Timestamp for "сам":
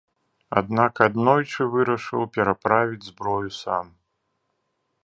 3.63-3.85